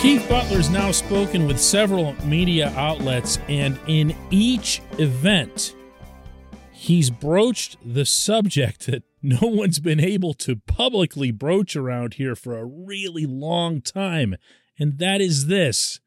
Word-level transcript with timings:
Keith 0.00 0.26
Butler's 0.30 0.70
now 0.70 0.90
spoken 0.92 1.46
with 1.46 1.60
several 1.60 2.14
media 2.24 2.72
outlets, 2.74 3.38
and 3.48 3.78
in 3.86 4.16
each 4.30 4.80
event, 4.96 5.74
he's 6.72 7.10
broached 7.10 7.76
the 7.84 8.06
subject 8.06 8.86
that 8.86 9.02
no 9.22 9.40
one's 9.42 9.78
been 9.78 10.00
able 10.00 10.32
to 10.32 10.56
publicly 10.56 11.30
broach 11.30 11.76
around 11.76 12.14
here 12.14 12.34
for 12.34 12.56
a 12.56 12.64
really 12.64 13.26
long 13.26 13.82
time, 13.82 14.36
and 14.78 14.96
that 14.96 15.20
is 15.20 15.48
this. 15.48 16.00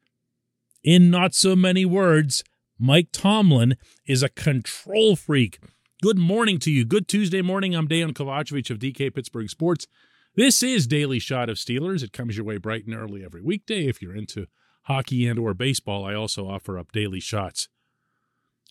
In 0.82 1.08
not 1.08 1.32
so 1.32 1.54
many 1.54 1.84
words, 1.84 2.42
Mike 2.76 3.10
Tomlin 3.12 3.76
is 4.08 4.24
a 4.24 4.28
control 4.28 5.14
freak. 5.14 5.60
Good 6.02 6.18
morning 6.18 6.58
to 6.58 6.70
you. 6.72 6.84
Good 6.84 7.06
Tuesday 7.06 7.42
morning. 7.42 7.76
I'm 7.76 7.86
Dejan 7.86 8.12
Kovacevic 8.12 8.70
of 8.70 8.80
DK 8.80 9.14
Pittsburgh 9.14 9.48
Sports. 9.48 9.86
This 10.36 10.64
is 10.64 10.88
Daily 10.88 11.20
Shot 11.20 11.48
of 11.48 11.58
Steelers. 11.58 12.02
It 12.02 12.12
comes 12.12 12.36
your 12.36 12.44
way 12.44 12.56
bright 12.56 12.86
and 12.86 12.94
early 12.94 13.24
every 13.24 13.40
weekday. 13.40 13.86
If 13.86 14.02
you're 14.02 14.16
into 14.16 14.48
hockey 14.82 15.28
and 15.28 15.38
or 15.38 15.54
baseball, 15.54 16.04
I 16.04 16.14
also 16.14 16.48
offer 16.48 16.76
up 16.76 16.90
daily 16.90 17.20
shots 17.20 17.68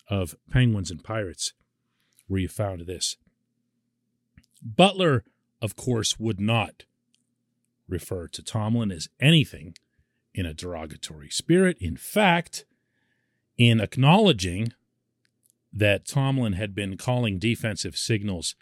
of 0.10 0.36
Penguins 0.52 0.92
and 0.92 1.02
Pirates 1.02 1.54
where 2.28 2.42
you 2.42 2.50
found 2.50 2.82
this. 2.82 3.16
Butler, 4.62 5.24
of 5.62 5.78
course, 5.78 6.20
would 6.20 6.38
not 6.38 6.84
refer 7.88 8.28
to 8.28 8.44
Tomlin 8.44 8.92
as 8.92 9.08
anything 9.22 9.76
in 10.34 10.46
a 10.46 10.54
derogatory 10.54 11.30
spirit. 11.30 11.78
In 11.80 11.96
fact, 11.96 12.66
in 13.58 13.80
acknowledging 13.80 14.74
that 15.72 16.06
Tomlin 16.06 16.54
had 16.54 16.76
been 16.76 16.98
calling 16.98 17.40
defensive 17.40 17.96
signals 17.96 18.56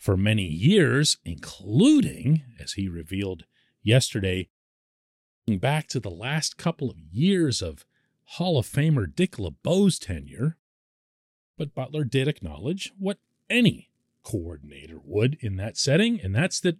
for 0.00 0.16
many 0.16 0.46
years, 0.46 1.18
including, 1.26 2.42
as 2.58 2.72
he 2.72 2.88
revealed 2.88 3.44
yesterday, 3.82 4.48
back 5.46 5.88
to 5.88 6.00
the 6.00 6.10
last 6.10 6.56
couple 6.56 6.90
of 6.90 6.96
years 7.12 7.60
of 7.60 7.84
Hall 8.24 8.58
of 8.58 8.66
Famer 8.66 9.14
Dick 9.14 9.38
LeBeau's 9.38 9.98
tenure. 9.98 10.56
But 11.58 11.74
Butler 11.74 12.04
did 12.04 12.28
acknowledge 12.28 12.92
what 12.98 13.18
any 13.50 13.90
coordinator 14.24 14.98
would 15.04 15.36
in 15.40 15.56
that 15.56 15.76
setting, 15.76 16.18
and 16.18 16.34
that's 16.34 16.60
that 16.60 16.78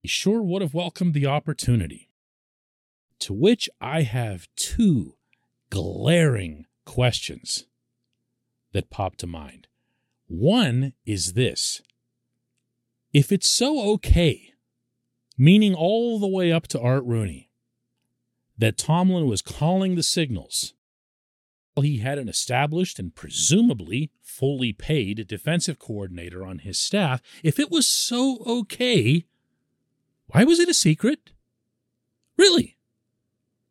he 0.00 0.08
sure 0.08 0.42
would 0.42 0.62
have 0.62 0.74
welcomed 0.74 1.14
the 1.14 1.26
opportunity. 1.26 2.08
To 3.18 3.32
which 3.32 3.68
I 3.80 4.02
have 4.02 4.46
two 4.54 5.16
glaring 5.70 6.66
questions 6.84 7.66
that 8.72 8.90
pop 8.90 9.16
to 9.16 9.26
mind. 9.26 9.66
One 10.28 10.92
is 11.04 11.32
this 11.32 11.82
if 13.12 13.30
it's 13.30 13.50
so 13.50 13.92
okay, 13.94 14.54
meaning 15.36 15.74
all 15.74 16.18
the 16.18 16.28
way 16.28 16.50
up 16.50 16.66
to 16.68 16.80
Art 16.80 17.04
Rooney, 17.04 17.50
that 18.56 18.78
Tomlin 18.78 19.26
was 19.26 19.42
calling 19.42 19.94
the 19.94 20.02
signals, 20.02 20.74
while 21.74 21.84
he 21.84 21.98
had 21.98 22.18
an 22.18 22.28
established 22.28 22.98
and 22.98 23.14
presumably 23.14 24.10
fully 24.22 24.72
paid 24.72 25.26
defensive 25.26 25.78
coordinator 25.78 26.44
on 26.44 26.58
his 26.58 26.78
staff. 26.78 27.22
If 27.42 27.58
it 27.58 27.70
was 27.70 27.86
so 27.86 28.42
okay, 28.46 29.24
why 30.26 30.44
was 30.44 30.58
it 30.60 30.68
a 30.68 30.74
secret? 30.74 31.32
Really? 32.36 32.76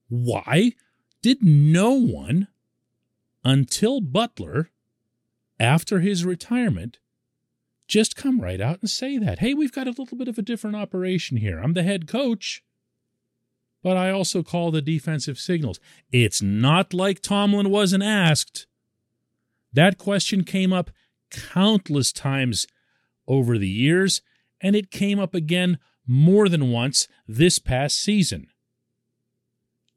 Why 0.09 0.73
did 1.21 1.43
no 1.43 1.91
one, 1.91 2.47
until 3.43 4.01
Butler, 4.01 4.71
after 5.59 5.99
his 5.99 6.25
retirement, 6.25 6.99
just 7.91 8.15
come 8.15 8.39
right 8.39 8.61
out 8.61 8.79
and 8.79 8.89
say 8.89 9.17
that. 9.17 9.39
Hey, 9.39 9.53
we've 9.53 9.73
got 9.73 9.85
a 9.85 9.91
little 9.91 10.17
bit 10.17 10.29
of 10.29 10.37
a 10.37 10.41
different 10.41 10.77
operation 10.77 11.35
here. 11.35 11.59
I'm 11.59 11.73
the 11.73 11.83
head 11.83 12.07
coach, 12.07 12.63
but 13.83 13.97
I 13.97 14.11
also 14.11 14.43
call 14.43 14.71
the 14.71 14.81
defensive 14.81 15.37
signals. 15.37 15.77
It's 16.09 16.41
not 16.41 16.93
like 16.93 17.19
Tomlin 17.19 17.69
wasn't 17.69 18.03
asked. 18.03 18.65
That 19.73 19.97
question 19.97 20.45
came 20.45 20.71
up 20.71 20.89
countless 21.29 22.13
times 22.13 22.65
over 23.27 23.57
the 23.57 23.67
years, 23.67 24.21
and 24.61 24.73
it 24.73 24.89
came 24.89 25.19
up 25.19 25.35
again 25.35 25.77
more 26.07 26.47
than 26.47 26.71
once 26.71 27.09
this 27.27 27.59
past 27.59 28.01
season. 28.01 28.47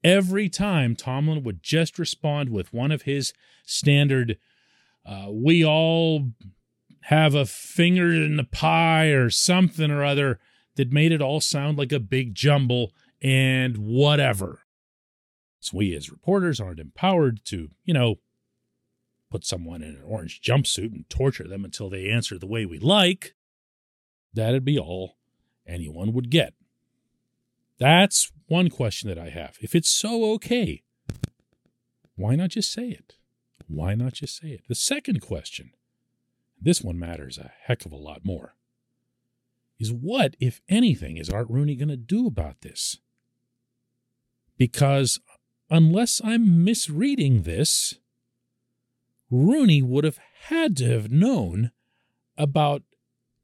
Every 0.03 0.49
time 0.49 0.97
Tomlin 0.97 1.45
would 1.45 1.63
just 1.63 1.97
respond 1.97 2.49
with 2.49 2.75
one 2.75 2.91
of 2.91 3.03
his 3.03 3.33
standard, 3.65 4.37
uh, 5.07 5.29
we 5.31 5.65
all 5.65 6.33
have 7.09 7.35
a 7.35 7.45
finger 7.45 8.15
in 8.15 8.37
the 8.37 8.45
pie 8.45 9.09
or 9.09 9.29
something 9.29 9.91
or 9.91 10.03
other 10.03 10.39
that 10.77 10.91
made 10.91 11.13
it 11.13 11.21
all 11.21 11.39
sound 11.39 11.77
like 11.77 11.93
a 11.93 12.01
big 12.01 12.35
jumble 12.35 12.93
and 13.21 13.77
whatever. 13.77 14.63
So 15.61 15.77
we 15.77 15.95
as 15.95 16.11
reporters 16.11 16.61
aren't 16.61 16.81
empowered 16.81 17.45
to, 17.47 17.69
you 17.85 17.93
know, 17.93 18.17
put 19.31 19.45
someone 19.45 19.83
in 19.83 19.97
an 19.97 20.03
orange 20.03 20.41
jumpsuit 20.41 20.93
and 20.93 21.09
torture 21.11 21.47
them 21.47 21.63
until 21.63 21.91
they 21.91 22.09
answer 22.09 22.39
the 22.39 22.47
way 22.47 22.65
we 22.65 22.79
like. 22.79 23.35
That'd 24.33 24.65
be 24.65 24.79
all 24.79 25.17
anyone 25.67 26.15
would 26.15 26.31
get. 26.31 26.55
That's 27.79 28.33
one 28.47 28.71
question 28.71 29.11
that 29.11 29.19
I 29.19 29.29
have. 29.29 29.59
If 29.61 29.75
it's 29.75 29.91
so 29.91 30.33
okay, 30.35 30.85
why 32.17 32.35
not 32.35 32.51
just 32.51 32.73
say 32.73 32.89
it? 32.89 33.17
Why 33.69 33.95
not 33.95 34.15
just 34.15 34.39
say 34.39 34.49
it? 34.49 34.63
The 34.69 34.75
second 34.75 35.21
question 35.21 35.73
this 36.61 36.83
one 36.83 36.99
matters 36.99 37.39
a 37.39 37.53
heck 37.65 37.85
of 37.85 37.93
a 37.93 37.97
lot 37.97 38.25
more. 38.25 38.55
Is 39.79 39.93
what, 39.93 40.37
if 40.41 40.61
anything, 40.69 41.17
is 41.17 41.29
Art 41.29 41.49
Rooney 41.51 41.75
going 41.75 41.89
to 41.89 41.97
do 41.97 42.27
about 42.27 42.61
this? 42.61 42.99
Because 44.57 45.19
unless 45.69 46.21
I'm 46.25 46.65
misreading 46.65 47.43
this, 47.43 47.95
Rooney 49.31 49.83
would 49.83 50.05
have 50.05 50.19
had 50.49 50.77
to 50.77 50.89
have 50.89 51.11
known 51.11 51.73
about 52.39 52.83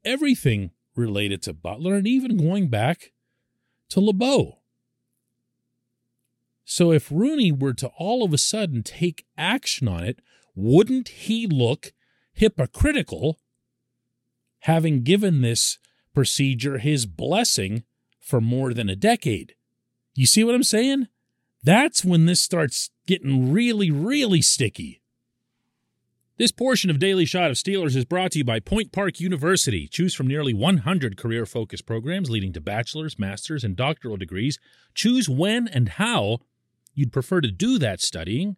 everything 0.05 0.71
related 0.95 1.41
to 1.43 1.53
Butler 1.53 1.95
and 1.95 2.07
even 2.07 2.37
going 2.37 2.69
back 2.69 3.11
to 3.89 3.99
LeBeau. 3.99 4.59
So 6.63 6.91
if 6.91 7.11
Rooney 7.11 7.51
were 7.51 7.73
to 7.73 7.89
all 7.97 8.23
of 8.23 8.33
a 8.33 8.37
sudden 8.37 8.83
take 8.83 9.25
action 9.37 9.87
on 9.87 10.03
it, 10.05 10.19
wouldn't 10.55 11.09
he 11.09 11.47
look 11.47 11.91
hypocritical, 12.41 13.37
having 14.61 15.03
given 15.03 15.41
this 15.41 15.77
procedure 16.11 16.79
his 16.79 17.05
blessing 17.05 17.83
for 18.19 18.41
more 18.41 18.73
than 18.73 18.89
a 18.89 18.95
decade. 18.95 19.53
You 20.15 20.25
see 20.25 20.43
what 20.43 20.55
I'm 20.55 20.63
saying? 20.63 21.07
That's 21.63 22.03
when 22.03 22.25
this 22.25 22.41
starts 22.41 22.89
getting 23.05 23.53
really, 23.53 23.91
really 23.91 24.41
sticky. 24.41 25.03
This 26.37 26.51
portion 26.51 26.89
of 26.89 26.97
Daily 26.97 27.25
Shot 27.25 27.51
of 27.51 27.57
Steelers 27.57 27.95
is 27.95 28.05
brought 28.05 28.31
to 28.31 28.39
you 28.39 28.43
by 28.43 28.59
Point 28.59 28.91
Park 28.91 29.19
University. 29.19 29.87
Choose 29.87 30.15
from 30.15 30.25
nearly 30.25 30.55
100 30.55 31.17
career 31.17 31.45
focused 31.45 31.85
programs 31.85 32.31
leading 32.31 32.53
to 32.53 32.59
bachelor's, 32.59 33.19
master's, 33.19 33.63
and 33.63 33.75
doctoral 33.75 34.17
degrees. 34.17 34.57
Choose 34.95 35.29
when 35.29 35.67
and 35.67 35.89
how 35.89 36.39
you'd 36.95 37.13
prefer 37.13 37.39
to 37.41 37.51
do 37.51 37.77
that 37.77 38.01
studying 38.01 38.57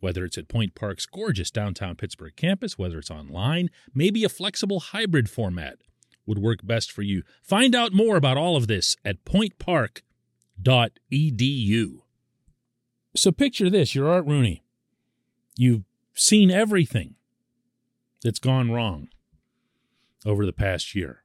Whether 0.00 0.24
it's 0.24 0.38
at 0.38 0.48
Point 0.48 0.74
Park's 0.74 1.06
gorgeous 1.06 1.50
downtown 1.50 1.96
Pittsburgh 1.96 2.36
campus, 2.36 2.78
whether 2.78 2.98
it's 2.98 3.10
online, 3.10 3.70
maybe 3.94 4.24
a 4.24 4.28
flexible 4.28 4.80
hybrid 4.80 5.30
format 5.30 5.78
would 6.26 6.38
work 6.38 6.60
best 6.64 6.92
for 6.92 7.02
you. 7.02 7.22
Find 7.42 7.74
out 7.74 7.92
more 7.92 8.16
about 8.16 8.36
all 8.36 8.56
of 8.56 8.66
this 8.66 8.96
at 9.04 9.24
pointpark.edu. 9.24 10.02
So 13.14 13.32
picture 13.32 13.70
this 13.70 13.94
you're 13.94 14.10
Art 14.10 14.26
Rooney. 14.26 14.62
You've 15.56 15.84
seen 16.14 16.50
everything 16.50 17.14
that's 18.22 18.38
gone 18.38 18.70
wrong 18.70 19.08
over 20.26 20.44
the 20.44 20.52
past 20.52 20.94
year, 20.94 21.22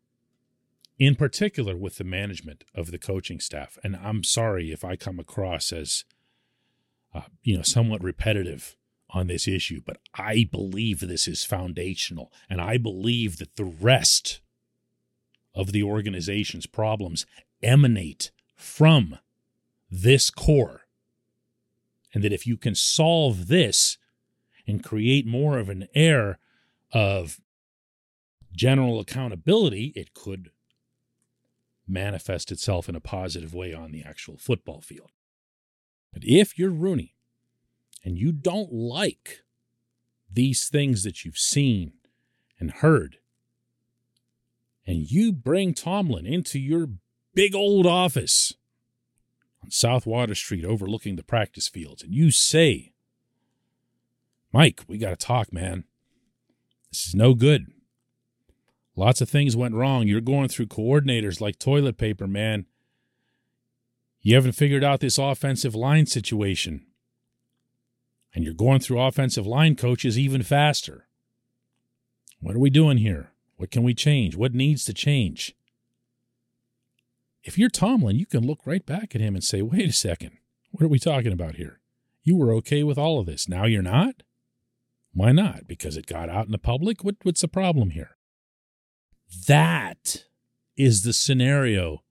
in 0.99 1.15
particular 1.15 1.75
with 1.75 1.97
the 1.97 2.03
management 2.03 2.63
of 2.73 2.91
the 2.91 2.99
coaching 2.99 3.39
staff. 3.39 3.77
And 3.83 3.97
I'm 3.97 4.23
sorry 4.23 4.71
if 4.71 4.85
I 4.85 4.95
come 4.95 5.19
across 5.19 5.73
as, 5.73 6.05
uh, 7.13 7.21
you 7.43 7.55
know, 7.55 7.63
somewhat 7.63 8.03
repetitive 8.03 8.75
on 9.09 9.27
this 9.27 9.47
issue, 9.47 9.81
but 9.85 9.97
I 10.15 10.47
believe 10.49 10.99
this 11.01 11.27
is 11.27 11.43
foundational. 11.43 12.31
And 12.49 12.61
I 12.61 12.77
believe 12.77 13.37
that 13.37 13.57
the 13.57 13.65
rest 13.65 14.39
of 15.53 15.73
the 15.73 15.83
organization's 15.83 16.65
problems 16.65 17.25
emanate 17.61 18.31
from 18.55 19.17
this 19.89 20.29
core. 20.29 20.81
And 22.13 22.23
that 22.23 22.33
if 22.33 22.47
you 22.47 22.57
can 22.57 22.75
solve 22.75 23.47
this 23.47 23.97
and 24.65 24.83
create 24.83 25.25
more 25.25 25.57
of 25.57 25.69
an 25.69 25.87
air 25.93 26.39
of 26.93 27.41
general 28.53 28.99
accountability, 28.99 29.93
it 29.95 30.13
could 30.13 30.51
manifest 31.87 32.51
itself 32.51 32.87
in 32.87 32.95
a 32.95 33.01
positive 33.01 33.53
way 33.53 33.73
on 33.73 33.91
the 33.91 34.03
actual 34.03 34.37
football 34.37 34.81
field. 34.81 35.11
But 36.13 36.23
if 36.25 36.57
you're 36.57 36.71
Rooney 36.71 37.15
and 38.03 38.17
you 38.17 38.31
don't 38.31 38.73
like 38.73 39.41
these 40.31 40.67
things 40.67 41.03
that 41.03 41.23
you've 41.23 41.37
seen 41.37 41.93
and 42.59 42.71
heard, 42.71 43.17
and 44.85 45.09
you 45.09 45.31
bring 45.31 45.73
Tomlin 45.73 46.25
into 46.25 46.59
your 46.59 46.89
big 47.33 47.55
old 47.55 47.85
office 47.85 48.53
on 49.63 49.71
South 49.71 50.05
Water 50.05 50.35
Street 50.35 50.65
overlooking 50.65 51.15
the 51.15 51.23
practice 51.23 51.67
fields, 51.67 52.03
and 52.03 52.13
you 52.13 52.31
say, 52.31 52.93
Mike, 54.51 54.81
we 54.87 54.97
got 54.97 55.11
to 55.11 55.15
talk, 55.15 55.53
man. 55.53 55.85
This 56.91 57.07
is 57.07 57.15
no 57.15 57.33
good. 57.33 57.67
Lots 58.95 59.21
of 59.21 59.29
things 59.29 59.55
went 59.55 59.75
wrong. 59.75 60.07
You're 60.07 60.19
going 60.19 60.49
through 60.49 60.67
coordinators 60.67 61.39
like 61.39 61.57
toilet 61.57 61.97
paper, 61.97 62.27
man. 62.27 62.65
You 64.21 64.35
haven't 64.35 64.51
figured 64.53 64.83
out 64.83 64.99
this 64.99 65.17
offensive 65.17 65.75
line 65.75 66.05
situation. 66.05 66.85
And 68.33 68.43
you're 68.43 68.53
going 68.53 68.79
through 68.79 69.01
offensive 69.01 69.47
line 69.47 69.75
coaches 69.75 70.17
even 70.17 70.43
faster. 70.43 71.07
What 72.39 72.55
are 72.55 72.59
we 72.59 72.69
doing 72.69 72.97
here? 72.97 73.31
What 73.57 73.71
can 73.71 73.83
we 73.83 73.93
change? 73.93 74.35
What 74.35 74.53
needs 74.53 74.85
to 74.85 74.93
change? 74.93 75.55
If 77.43 77.57
you're 77.57 77.69
Tomlin, 77.69 78.17
you 78.17 78.25
can 78.25 78.45
look 78.45 78.59
right 78.65 78.85
back 78.85 79.15
at 79.15 79.21
him 79.21 79.35
and 79.35 79.43
say, 79.43 79.61
wait 79.61 79.89
a 79.89 79.93
second, 79.93 80.37
what 80.69 80.83
are 80.83 80.87
we 80.87 80.99
talking 80.99 81.33
about 81.33 81.55
here? 81.55 81.79
You 82.23 82.35
were 82.35 82.53
okay 82.55 82.83
with 82.83 82.97
all 82.97 83.19
of 83.19 83.25
this. 83.25 83.49
Now 83.49 83.65
you're 83.65 83.81
not? 83.81 84.23
Why 85.13 85.31
not? 85.31 85.67
Because 85.67 85.97
it 85.97 86.05
got 86.05 86.29
out 86.29 86.45
in 86.45 86.51
the 86.51 86.57
public? 86.57 87.03
What, 87.03 87.15
what's 87.23 87.41
the 87.41 87.47
problem 87.47 87.89
here? 87.89 88.17
That 89.47 90.25
is 90.77 91.03
the 91.03 91.13
scenario 91.13 92.03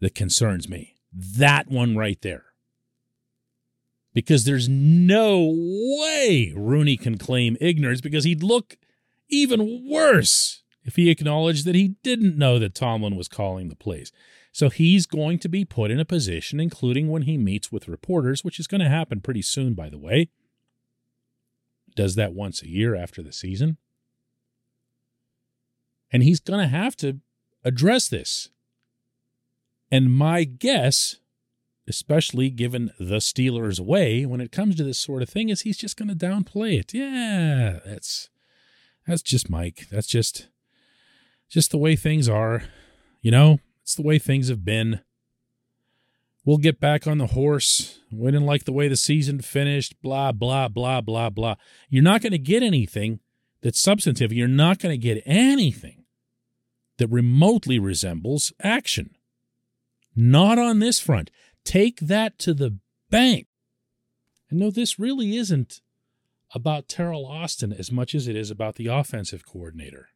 that 0.00 0.14
concerns 0.14 0.68
me. 0.68 0.95
That 1.18 1.68
one 1.68 1.96
right 1.96 2.20
there. 2.20 2.44
Because 4.12 4.44
there's 4.44 4.68
no 4.68 5.54
way 5.54 6.52
Rooney 6.54 6.98
can 6.98 7.16
claim 7.16 7.56
ignorance 7.58 8.02
because 8.02 8.24
he'd 8.24 8.42
look 8.42 8.76
even 9.28 9.88
worse 9.88 10.62
if 10.84 10.96
he 10.96 11.10
acknowledged 11.10 11.64
that 11.64 11.74
he 11.74 11.96
didn't 12.02 12.36
know 12.36 12.58
that 12.58 12.74
Tomlin 12.74 13.16
was 13.16 13.28
calling 13.28 13.68
the 13.68 13.76
plays. 13.76 14.12
So 14.52 14.70
he's 14.70 15.06
going 15.06 15.38
to 15.40 15.48
be 15.48 15.64
put 15.64 15.90
in 15.90 16.00
a 16.00 16.04
position, 16.04 16.60
including 16.60 17.08
when 17.08 17.22
he 17.22 17.36
meets 17.36 17.72
with 17.72 17.88
reporters, 17.88 18.44
which 18.44 18.60
is 18.60 18.66
going 18.66 18.80
to 18.80 18.88
happen 18.88 19.20
pretty 19.20 19.42
soon, 19.42 19.74
by 19.74 19.88
the 19.88 19.98
way. 19.98 20.28
Does 21.94 22.14
that 22.14 22.34
once 22.34 22.62
a 22.62 22.68
year 22.68 22.94
after 22.94 23.22
the 23.22 23.32
season. 23.32 23.78
And 26.12 26.22
he's 26.22 26.40
going 26.40 26.60
to 26.60 26.68
have 26.68 26.94
to 26.96 27.20
address 27.64 28.08
this. 28.08 28.50
And 29.90 30.12
my 30.12 30.44
guess, 30.44 31.16
especially 31.88 32.50
given 32.50 32.90
the 32.98 33.16
Steelers' 33.16 33.80
way 33.80 34.26
when 34.26 34.40
it 34.40 34.52
comes 34.52 34.76
to 34.76 34.84
this 34.84 34.98
sort 34.98 35.22
of 35.22 35.28
thing, 35.28 35.48
is 35.48 35.62
he's 35.62 35.78
just 35.78 35.96
going 35.96 36.08
to 36.08 36.14
downplay 36.14 36.78
it. 36.78 36.92
Yeah, 36.92 37.78
that's 37.84 38.28
that's 39.06 39.22
just 39.22 39.48
Mike. 39.48 39.86
That's 39.90 40.08
just 40.08 40.48
just 41.48 41.70
the 41.70 41.78
way 41.78 41.96
things 41.96 42.28
are. 42.28 42.64
You 43.22 43.30
know, 43.30 43.58
it's 43.82 43.94
the 43.94 44.02
way 44.02 44.18
things 44.18 44.48
have 44.48 44.64
been. 44.64 45.00
We'll 46.44 46.58
get 46.58 46.78
back 46.78 47.08
on 47.08 47.18
the 47.18 47.28
horse. 47.28 47.98
We 48.12 48.30
didn't 48.30 48.46
like 48.46 48.64
the 48.64 48.72
way 48.72 48.86
the 48.86 48.96
season 48.96 49.40
finished. 49.40 50.00
Blah, 50.00 50.30
blah, 50.30 50.68
blah, 50.68 51.00
blah, 51.00 51.28
blah. 51.28 51.56
You're 51.88 52.04
not 52.04 52.22
going 52.22 52.32
to 52.32 52.38
get 52.38 52.62
anything 52.62 53.18
that's 53.62 53.80
substantive. 53.80 54.32
You're 54.32 54.46
not 54.46 54.78
going 54.78 54.92
to 54.92 54.98
get 54.98 55.24
anything 55.26 56.04
that 56.98 57.08
remotely 57.08 57.80
resembles 57.80 58.52
action. 58.62 59.15
Not 60.16 60.58
on 60.58 60.78
this 60.78 60.98
front. 60.98 61.30
Take 61.64 62.00
that 62.00 62.38
to 62.40 62.54
the 62.54 62.78
bank. 63.10 63.46
And 64.48 64.58
no, 64.58 64.70
this 64.70 64.98
really 64.98 65.36
isn't 65.36 65.82
about 66.54 66.88
Teryl 66.88 67.28
Austin 67.28 67.72
as 67.72 67.92
much 67.92 68.14
as 68.14 68.26
it 68.26 68.36
is 68.36 68.50
about 68.50 68.76
the 68.76 68.86
offensive 68.86 69.44
coordinator. 69.44 70.08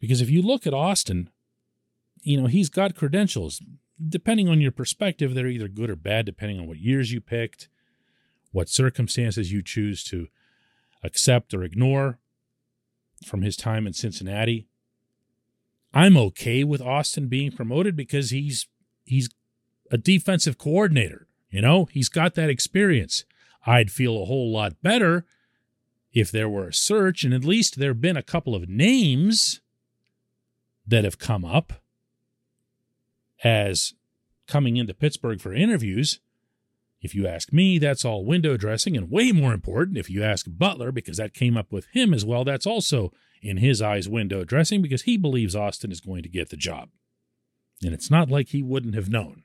Because 0.00 0.20
if 0.20 0.30
you 0.30 0.40
look 0.42 0.66
at 0.66 0.74
Austin, 0.74 1.28
you 2.22 2.40
know, 2.40 2.46
he's 2.46 2.70
got 2.70 2.94
credentials. 2.94 3.62
Depending 4.08 4.48
on 4.48 4.60
your 4.60 4.72
perspective, 4.72 5.34
they're 5.34 5.46
either 5.46 5.68
good 5.68 5.90
or 5.90 5.96
bad, 5.96 6.26
depending 6.26 6.58
on 6.58 6.66
what 6.66 6.78
years 6.78 7.12
you 7.12 7.20
picked, 7.20 7.68
what 8.50 8.68
circumstances 8.68 9.52
you 9.52 9.62
choose 9.62 10.02
to 10.04 10.28
accept 11.02 11.52
or 11.52 11.62
ignore 11.62 12.18
from 13.24 13.42
his 13.42 13.56
time 13.56 13.86
in 13.86 13.92
Cincinnati. 13.92 14.66
I'm 15.94 16.16
okay 16.16 16.64
with 16.64 16.82
Austin 16.82 17.28
being 17.28 17.52
promoted 17.52 17.94
because 17.94 18.30
he's 18.30 18.66
he's 19.04 19.30
a 19.90 19.96
defensive 19.96 20.58
coordinator. 20.58 21.28
You 21.50 21.62
know, 21.62 21.84
he's 21.84 22.08
got 22.08 22.34
that 22.34 22.50
experience. 22.50 23.24
I'd 23.64 23.92
feel 23.92 24.20
a 24.20 24.26
whole 24.26 24.52
lot 24.52 24.82
better 24.82 25.24
if 26.12 26.32
there 26.32 26.48
were 26.48 26.68
a 26.68 26.74
search 26.74 27.22
and 27.22 27.32
at 27.32 27.44
least 27.44 27.78
there 27.78 27.90
have 27.90 28.00
been 28.00 28.16
a 28.16 28.22
couple 28.22 28.56
of 28.56 28.68
names 28.68 29.60
that 30.86 31.04
have 31.04 31.18
come 31.18 31.44
up 31.44 31.74
as 33.44 33.94
coming 34.46 34.76
into 34.76 34.94
Pittsburgh 34.94 35.40
for 35.40 35.54
interviews. 35.54 36.20
If 37.04 37.14
you 37.14 37.26
ask 37.26 37.52
me, 37.52 37.78
that's 37.78 38.02
all 38.02 38.24
window 38.24 38.56
dressing, 38.56 38.96
and 38.96 39.10
way 39.10 39.30
more 39.30 39.52
important, 39.52 39.98
if 39.98 40.08
you 40.08 40.24
ask 40.24 40.46
Butler, 40.48 40.90
because 40.90 41.18
that 41.18 41.34
came 41.34 41.54
up 41.54 41.70
with 41.70 41.86
him 41.92 42.14
as 42.14 42.24
well, 42.24 42.44
that's 42.44 42.66
also, 42.66 43.12
in 43.42 43.58
his 43.58 43.82
eyes, 43.82 44.08
window 44.08 44.42
dressing 44.42 44.80
because 44.80 45.02
he 45.02 45.18
believes 45.18 45.54
Austin 45.54 45.92
is 45.92 46.00
going 46.00 46.22
to 46.22 46.30
get 46.30 46.48
the 46.48 46.56
job. 46.56 46.88
And 47.82 47.92
it's 47.92 48.10
not 48.10 48.30
like 48.30 48.48
he 48.48 48.62
wouldn't 48.62 48.94
have 48.94 49.10
known. 49.10 49.42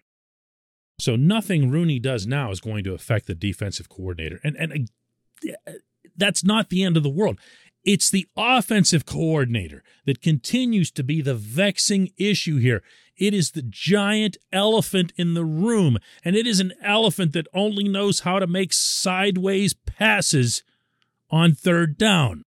So 0.99 1.17
nothing 1.17 1.69
Rooney 1.69 1.99
does 1.99 2.25
now 2.25 2.49
is 2.49 2.61
going 2.61 2.85
to 2.85 2.93
affect 2.93 3.27
the 3.27 3.35
defensive 3.35 3.89
coordinator. 3.89 4.39
And, 4.41 4.55
and 4.55 4.89
uh, 5.67 5.73
that's 6.15 6.43
not 6.43 6.69
the 6.69 6.83
end 6.83 6.95
of 6.95 7.03
the 7.03 7.09
world. 7.09 7.39
It's 7.83 8.09
the 8.09 8.27
offensive 8.37 9.05
coordinator 9.05 9.83
that 10.05 10.21
continues 10.21 10.91
to 10.91 11.03
be 11.03 11.21
the 11.21 11.35
vexing 11.35 12.11
issue 12.17 12.57
here. 12.57 12.83
It 13.19 13.33
is 13.33 13.51
the 13.51 13.61
giant 13.61 14.37
elephant 14.51 15.11
in 15.17 15.33
the 15.33 15.45
room, 15.45 15.97
and 16.23 16.35
it 16.35 16.47
is 16.47 16.59
an 16.59 16.73
elephant 16.81 17.33
that 17.33 17.47
only 17.53 17.87
knows 17.87 18.21
how 18.21 18.39
to 18.39 18.47
make 18.47 18.71
sideways 18.73 19.73
passes 19.73 20.63
on 21.29 21.53
third 21.53 21.97
down. 21.97 22.43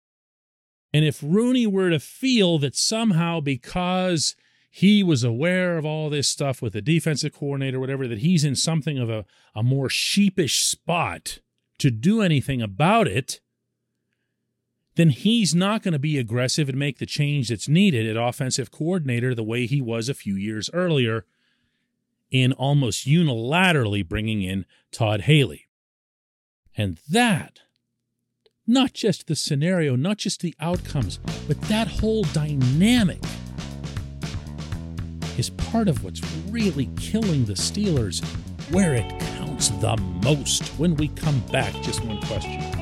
And 0.92 1.04
if 1.04 1.22
Rooney 1.22 1.66
were 1.66 1.90
to 1.90 2.00
feel 2.00 2.58
that 2.58 2.74
somehow 2.74 3.40
because 3.40 4.34
he 4.70 5.02
was 5.02 5.22
aware 5.22 5.76
of 5.76 5.84
all 5.84 6.08
this 6.08 6.28
stuff 6.28 6.62
with 6.62 6.72
the 6.72 6.80
defensive 6.80 7.34
coordinator, 7.34 7.78
whatever, 7.78 8.08
that 8.08 8.20
he's 8.20 8.42
in 8.42 8.56
something 8.56 8.98
of 8.98 9.10
a, 9.10 9.26
a 9.54 9.62
more 9.62 9.90
sheepish 9.90 10.60
spot 10.60 11.40
to 11.78 11.90
do 11.90 12.22
anything 12.22 12.62
about 12.62 13.06
it, 13.06 13.40
then 14.94 15.10
he's 15.10 15.54
not 15.54 15.82
going 15.82 15.92
to 15.92 15.98
be 15.98 16.18
aggressive 16.18 16.68
and 16.68 16.78
make 16.78 16.98
the 16.98 17.06
change 17.06 17.48
that's 17.48 17.68
needed 17.68 18.06
at 18.06 18.22
offensive 18.22 18.70
coordinator 18.70 19.34
the 19.34 19.42
way 19.42 19.66
he 19.66 19.80
was 19.80 20.08
a 20.08 20.14
few 20.14 20.36
years 20.36 20.68
earlier 20.72 21.24
in 22.30 22.52
almost 22.52 23.06
unilaterally 23.06 24.06
bringing 24.06 24.42
in 24.42 24.64
Todd 24.90 25.22
Haley. 25.22 25.68
And 26.76 26.98
that, 27.10 27.60
not 28.66 28.92
just 28.94 29.26
the 29.26 29.36
scenario, 29.36 29.96
not 29.96 30.18
just 30.18 30.40
the 30.40 30.54
outcomes, 30.60 31.18
but 31.46 31.60
that 31.62 31.88
whole 31.88 32.24
dynamic 32.24 33.20
is 35.38 35.50
part 35.50 35.88
of 35.88 36.04
what's 36.04 36.22
really 36.48 36.90
killing 36.96 37.44
the 37.44 37.54
Steelers 37.54 38.24
where 38.72 38.94
it 38.94 39.08
counts 39.36 39.68
the 39.68 39.96
most. 40.22 40.66
When 40.78 40.94
we 40.96 41.08
come 41.08 41.40
back, 41.50 41.74
just 41.82 42.04
one 42.04 42.20
question. 42.22 42.81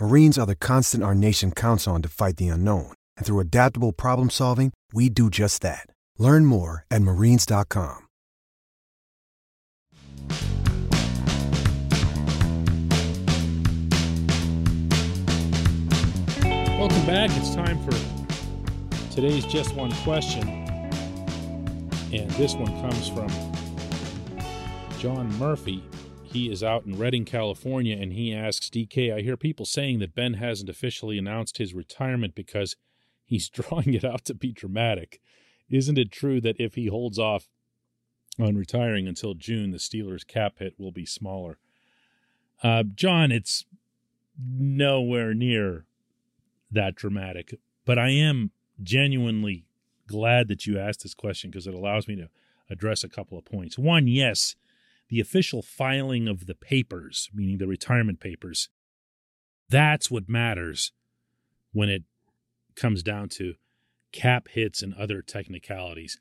Marines 0.00 0.38
are 0.38 0.46
the 0.46 0.54
constant 0.54 1.02
our 1.02 1.14
nation 1.14 1.50
counts 1.50 1.88
on 1.88 2.02
to 2.02 2.08
fight 2.08 2.36
the 2.36 2.46
unknown. 2.48 2.92
And 3.16 3.26
through 3.26 3.40
adaptable 3.40 3.92
problem 3.92 4.30
solving, 4.30 4.72
we 4.92 5.10
do 5.10 5.28
just 5.28 5.60
that. 5.62 5.86
Learn 6.18 6.46
more 6.46 6.84
at 6.88 7.02
marines.com. 7.02 8.04
Welcome 16.78 17.06
back. 17.06 17.30
It's 17.32 17.56
time 17.56 17.84
for 17.84 17.90
today's 19.12 19.44
Just 19.46 19.74
One 19.74 19.90
Question. 20.04 20.48
And 22.12 22.30
this 22.32 22.54
one 22.54 22.68
comes 22.80 23.08
from 23.08 23.28
John 25.00 25.28
Murphy. 25.38 25.82
He 26.30 26.50
is 26.50 26.62
out 26.62 26.84
in 26.84 26.98
Redding, 26.98 27.24
California, 27.24 27.96
and 27.96 28.12
he 28.12 28.34
asks 28.34 28.68
DK, 28.68 29.14
I 29.14 29.22
hear 29.22 29.36
people 29.36 29.64
saying 29.64 29.98
that 30.00 30.14
Ben 30.14 30.34
hasn't 30.34 30.68
officially 30.68 31.16
announced 31.16 31.56
his 31.56 31.72
retirement 31.72 32.34
because 32.34 32.76
he's 33.24 33.48
drawing 33.48 33.94
it 33.94 34.04
out 34.04 34.24
to 34.26 34.34
be 34.34 34.52
dramatic. 34.52 35.20
Isn't 35.70 35.98
it 35.98 36.12
true 36.12 36.40
that 36.42 36.56
if 36.58 36.74
he 36.74 36.88
holds 36.88 37.18
off 37.18 37.48
on 38.38 38.56
retiring 38.56 39.08
until 39.08 39.34
June, 39.34 39.70
the 39.70 39.78
Steelers' 39.78 40.26
cap 40.26 40.58
hit 40.58 40.74
will 40.78 40.92
be 40.92 41.06
smaller? 41.06 41.58
Uh, 42.62 42.82
John, 42.82 43.32
it's 43.32 43.64
nowhere 44.38 45.32
near 45.32 45.86
that 46.70 46.94
dramatic. 46.94 47.58
But 47.84 47.98
I 47.98 48.10
am 48.10 48.50
genuinely 48.82 49.64
glad 50.06 50.48
that 50.48 50.66
you 50.66 50.78
asked 50.78 51.02
this 51.02 51.14
question 51.14 51.50
because 51.50 51.66
it 51.66 51.74
allows 51.74 52.06
me 52.06 52.16
to 52.16 52.28
address 52.70 53.02
a 53.02 53.08
couple 53.08 53.38
of 53.38 53.44
points. 53.44 53.78
One, 53.78 54.06
yes, 54.06 54.56
the 55.08 55.20
official 55.20 55.62
filing 55.62 56.28
of 56.28 56.46
the 56.46 56.54
papers, 56.54 57.30
meaning 57.32 57.58
the 57.58 57.66
retirement 57.66 58.20
papers, 58.20 58.68
that's 59.68 60.10
what 60.10 60.28
matters 60.28 60.92
when 61.72 61.88
it 61.88 62.04
comes 62.74 63.02
down 63.02 63.28
to 63.28 63.54
cap 64.12 64.48
hits 64.48 64.82
and 64.82 64.94
other 64.94 65.22
technicalities. 65.22 66.18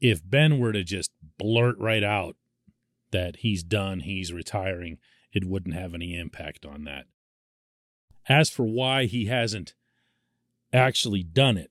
If 0.00 0.22
Ben 0.24 0.58
were 0.58 0.72
to 0.72 0.84
just 0.84 1.10
blurt 1.38 1.78
right 1.78 2.04
out 2.04 2.36
that 3.10 3.36
he's 3.36 3.62
done, 3.62 4.00
he's 4.00 4.32
retiring, 4.32 4.98
it 5.32 5.44
wouldn't 5.44 5.74
have 5.74 5.94
any 5.94 6.16
impact 6.18 6.64
on 6.64 6.84
that. 6.84 7.06
As 8.28 8.50
for 8.50 8.64
why 8.64 9.06
he 9.06 9.26
hasn't 9.26 9.74
actually 10.72 11.22
done 11.22 11.56
it, 11.56 11.70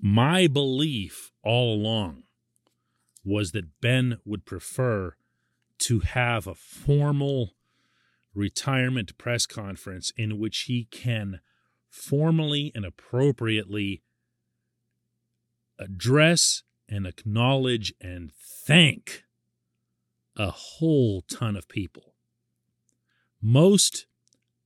my 0.00 0.46
belief 0.46 1.30
all 1.44 1.74
along 1.74 2.24
was 3.24 3.52
that 3.52 3.80
Ben 3.80 4.18
would 4.24 4.44
prefer 4.44 5.14
to 5.78 6.00
have 6.00 6.46
a 6.46 6.54
formal 6.54 7.54
retirement 8.34 9.16
press 9.18 9.46
conference 9.46 10.12
in 10.16 10.38
which 10.38 10.60
he 10.62 10.84
can 10.90 11.40
formally 11.90 12.72
and 12.74 12.84
appropriately 12.84 14.02
address 15.78 16.62
and 16.88 17.06
acknowledge 17.06 17.92
and 18.00 18.32
thank 18.34 19.24
a 20.36 20.50
whole 20.50 21.22
ton 21.22 21.56
of 21.56 21.68
people. 21.68 22.14
Most 23.40 24.06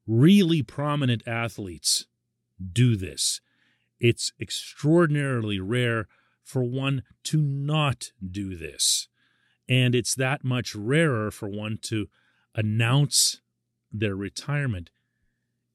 really 0.07 0.63
prominent 0.63 1.27
athletes 1.27 2.07
do 2.73 2.97
this. 2.97 3.41
It's 3.99 4.33
extraordinarily 4.41 5.59
rare 5.59 6.07
for 6.45 6.63
one 6.63 7.03
to 7.25 7.41
not 7.41 8.13
do 8.29 8.57
this. 8.57 9.09
And 9.69 9.95
it's 9.95 10.15
that 10.15 10.45
much 10.45 10.75
rarer 10.75 11.31
for 11.31 11.49
one 11.49 11.79
to 11.83 12.09
announce 12.55 13.41
their 13.93 14.15
retirement 14.15 14.91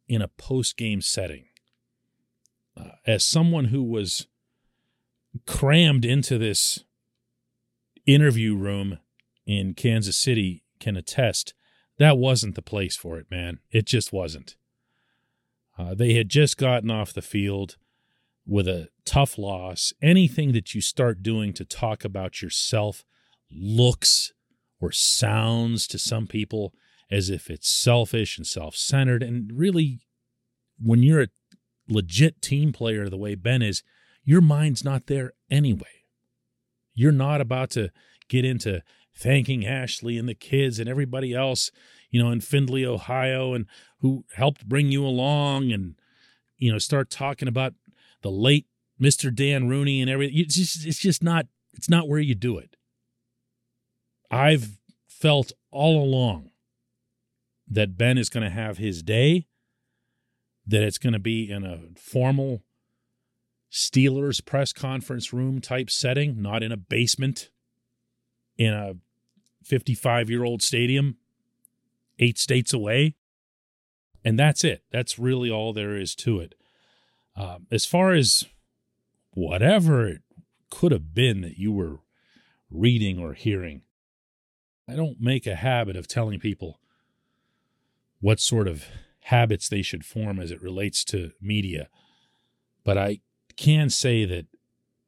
in 0.07 0.21
a 0.21 0.27
post 0.27 0.77
game 0.77 1.01
setting. 1.01 1.45
Uh, 2.75 2.91
as 3.05 3.25
someone 3.25 3.65
who 3.65 3.83
was 3.83 4.27
crammed 5.45 6.05
into 6.05 6.37
this 6.37 6.83
interview 8.05 8.55
room 8.55 8.99
in 9.45 9.73
Kansas 9.73 10.17
City 10.17 10.63
can 10.79 10.95
attest, 10.95 11.53
that 11.97 12.17
wasn't 12.17 12.55
the 12.55 12.61
place 12.61 12.95
for 12.95 13.19
it, 13.19 13.27
man. 13.29 13.59
It 13.71 13.85
just 13.85 14.11
wasn't. 14.11 14.55
Uh, 15.77 15.93
they 15.93 16.13
had 16.13 16.29
just 16.29 16.57
gotten 16.57 16.91
off 16.91 17.13
the 17.13 17.21
field 17.21 17.77
with 18.45 18.67
a 18.67 18.89
tough 19.05 19.37
loss. 19.37 19.93
Anything 20.01 20.51
that 20.53 20.73
you 20.73 20.81
start 20.81 21.23
doing 21.23 21.53
to 21.53 21.65
talk 21.65 22.03
about 22.03 22.41
yourself 22.41 23.03
looks 23.53 24.33
or 24.79 24.91
sounds 24.91 25.87
to 25.87 25.99
some 25.99 26.27
people 26.27 26.73
as 27.09 27.29
if 27.29 27.49
it's 27.49 27.69
selfish 27.69 28.37
and 28.37 28.47
self 28.47 28.75
centered. 28.75 29.21
And 29.21 29.51
really, 29.53 29.99
when 30.79 31.03
you're 31.03 31.23
a 31.23 31.27
legit 31.89 32.41
team 32.41 32.71
player 32.71 33.09
the 33.09 33.17
way 33.17 33.35
Ben 33.35 33.61
is, 33.61 33.83
your 34.23 34.41
mind's 34.41 34.83
not 34.83 35.07
there 35.07 35.33
anyway. 35.49 36.05
You're 36.93 37.11
not 37.11 37.41
about 37.41 37.69
to 37.71 37.89
get 38.29 38.45
into 38.45 38.81
thanking 39.15 39.65
Ashley 39.65 40.17
and 40.17 40.27
the 40.27 40.35
kids 40.35 40.79
and 40.79 40.89
everybody 40.89 41.33
else, 41.33 41.71
you 42.09 42.21
know, 42.21 42.31
in 42.31 42.41
Findlay, 42.41 42.85
Ohio, 42.85 43.53
and 43.53 43.65
who 43.99 44.25
helped 44.35 44.67
bring 44.67 44.91
you 44.91 45.05
along, 45.05 45.71
and 45.71 45.95
you 46.57 46.71
know, 46.71 46.77
start 46.77 47.09
talking 47.09 47.47
about 47.47 47.73
the 48.21 48.31
late 48.31 48.67
Mr. 49.01 49.33
Dan 49.33 49.67
Rooney 49.67 50.01
and 50.01 50.09
everything. 50.09 50.37
It's 50.37 50.55
just, 50.55 50.85
it's 50.85 50.99
just 50.99 51.23
not, 51.23 51.47
it's 51.73 51.89
not 51.89 52.07
where 52.07 52.19
you 52.19 52.35
do 52.35 52.57
it. 52.57 52.75
I've 54.31 54.77
felt 55.07 55.51
all 55.71 56.03
along 56.03 56.51
that 57.67 57.97
Ben 57.97 58.17
is 58.17 58.29
going 58.29 58.43
to 58.43 58.49
have 58.49 58.77
his 58.77 59.03
day, 59.03 59.47
that 60.65 60.81
it's 60.81 60.97
going 60.97 61.13
to 61.13 61.19
be 61.19 61.49
in 61.49 61.63
a 61.63 61.79
formal 61.97 62.63
Steelers 63.71 64.43
press 64.43 64.73
conference 64.73 65.31
room 65.31 65.61
type 65.61 65.89
setting, 65.89 66.41
not 66.41 66.61
in 66.61 66.71
a 66.71 66.77
basement 66.77 67.49
in 68.57 68.73
a 68.73 68.95
55 69.63 70.29
year 70.29 70.43
old 70.43 70.61
stadium 70.61 71.17
eight 72.19 72.37
states 72.37 72.73
away. 72.73 73.15
And 74.23 74.37
that's 74.37 74.63
it. 74.63 74.83
That's 74.91 75.17
really 75.17 75.49
all 75.49 75.73
there 75.73 75.95
is 75.95 76.15
to 76.15 76.39
it. 76.39 76.55
Um, 77.35 77.67
as 77.71 77.85
far 77.85 78.13
as 78.13 78.43
whatever 79.31 80.07
it 80.07 80.21
could 80.69 80.91
have 80.91 81.13
been 81.13 81.41
that 81.41 81.57
you 81.57 81.71
were 81.71 81.99
reading 82.69 83.17
or 83.19 83.33
hearing, 83.33 83.83
I 84.91 84.95
don't 84.95 85.21
make 85.21 85.47
a 85.47 85.55
habit 85.55 85.95
of 85.95 86.07
telling 86.07 86.39
people 86.39 86.79
what 88.19 88.41
sort 88.41 88.67
of 88.67 88.85
habits 89.21 89.69
they 89.69 89.81
should 89.81 90.05
form 90.05 90.37
as 90.37 90.51
it 90.51 90.61
relates 90.61 91.05
to 91.05 91.31
media. 91.39 91.87
But 92.83 92.97
I 92.97 93.21
can 93.55 93.89
say 93.89 94.25
that 94.25 94.47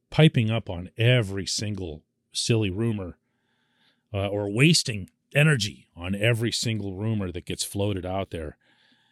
piping 0.09 0.49
up 0.49 0.69
on 0.69 0.89
every 0.97 1.45
single 1.45 2.03
silly 2.31 2.69
rumor 2.69 3.17
uh, 4.13 4.27
or 4.27 4.49
wasting 4.49 5.09
energy 5.35 5.87
on 5.97 6.15
every 6.15 6.51
single 6.51 6.95
rumor 6.95 7.31
that 7.31 7.45
gets 7.45 7.63
floated 7.63 8.05
out 8.05 8.29
there 8.29 8.57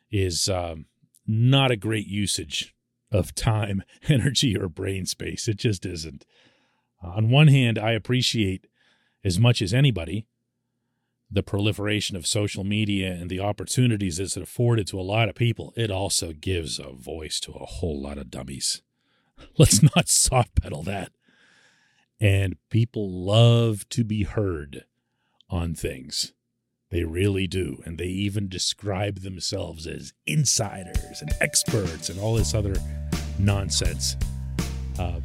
is 0.09 0.47
um, 0.47 0.85
not 1.27 1.71
a 1.71 1.75
great 1.75 2.07
usage 2.07 2.73
of 3.11 3.35
time, 3.35 3.83
energy, 4.07 4.57
or 4.57 4.69
brain 4.69 5.05
space. 5.05 5.49
It 5.49 5.57
just 5.57 5.85
isn't. 5.85 6.25
On 7.01 7.29
one 7.29 7.49
hand, 7.49 7.77
I 7.77 7.91
appreciate 7.91 8.67
as 9.23 9.37
much 9.37 9.61
as 9.61 9.73
anybody 9.73 10.27
the 11.31 11.43
proliferation 11.43 12.17
of 12.17 12.27
social 12.27 12.63
media 12.63 13.13
and 13.13 13.29
the 13.29 13.39
opportunities 13.39 14.19
it's 14.19 14.35
afforded 14.35 14.85
to 14.87 14.99
a 14.99 15.01
lot 15.01 15.29
of 15.29 15.35
people. 15.35 15.73
It 15.77 15.89
also 15.89 16.33
gives 16.33 16.77
a 16.77 16.91
voice 16.91 17.39
to 17.41 17.53
a 17.53 17.65
whole 17.65 18.01
lot 18.01 18.17
of 18.17 18.29
dummies. 18.29 18.81
Let's 19.57 19.81
not 19.95 20.09
soft 20.09 20.61
pedal 20.61 20.83
that. 20.83 21.11
And 22.19 22.57
people 22.69 23.09
love 23.09 23.87
to 23.89 24.03
be 24.03 24.23
heard 24.23 24.85
on 25.49 25.73
things. 25.73 26.33
They 26.89 27.05
really 27.05 27.47
do. 27.47 27.81
And 27.85 27.97
they 27.97 28.05
even 28.07 28.49
describe 28.49 29.21
themselves 29.21 29.87
as 29.87 30.13
insiders 30.27 31.21
and 31.21 31.31
experts 31.39 32.09
and 32.09 32.19
all 32.19 32.35
this 32.35 32.53
other 32.53 32.75
nonsense. 33.39 34.17
Uh, 34.99 35.21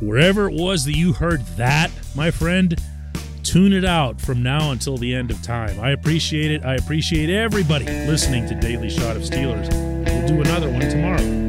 wherever 0.00 0.48
it 0.48 0.54
was 0.54 0.84
that 0.84 0.96
you 0.96 1.14
heard 1.14 1.44
that, 1.56 1.90
my 2.14 2.30
friend, 2.30 2.78
tune 3.48 3.72
it 3.72 3.84
out 3.84 4.20
from 4.20 4.42
now 4.42 4.72
until 4.72 4.98
the 4.98 5.14
end 5.14 5.30
of 5.30 5.42
time. 5.42 5.80
I 5.80 5.92
appreciate 5.92 6.50
it. 6.50 6.66
I 6.66 6.74
appreciate 6.74 7.30
everybody 7.30 7.86
listening 7.86 8.46
to 8.46 8.54
Daily 8.54 8.90
Shot 8.90 9.16
of 9.16 9.22
Steelers. 9.22 9.72
We'll 10.04 10.28
do 10.28 10.40
another 10.42 10.68
one 10.68 10.82
tomorrow. 10.82 11.47